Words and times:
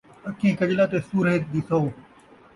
اکھیں 0.29 0.57
کجلا 0.59 0.85
تے 0.91 0.97
سورھے 1.07 1.35
دی 1.51 1.59
سو 1.67 1.79